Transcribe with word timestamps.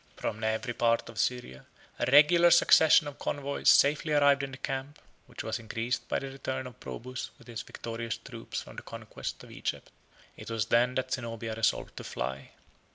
From 0.15 0.43
every 0.43 0.73
part 0.73 1.09
of 1.09 1.19
Syria, 1.19 1.67
a 1.99 2.07
regular 2.11 2.49
succession 2.49 3.07
of 3.07 3.19
convoys 3.19 3.69
safely 3.69 4.13
arrived 4.13 4.41
in 4.41 4.51
the 4.51 4.57
camp, 4.57 4.97
which 5.27 5.43
was 5.43 5.59
increased 5.59 6.09
by 6.09 6.17
the 6.17 6.31
return 6.31 6.65
of 6.65 6.79
Probus 6.79 7.29
with 7.37 7.45
his 7.47 7.61
victorious 7.61 8.17
troops 8.17 8.63
from 8.63 8.77
the 8.77 8.81
conquest 8.81 9.43
of 9.43 9.51
Egypt. 9.51 9.91
It 10.37 10.49
was 10.49 10.65
then 10.65 10.95
that 10.95 11.11
Zenobia 11.13 11.53
resolved 11.53 11.95
to 11.97 12.03
fly. 12.03 12.49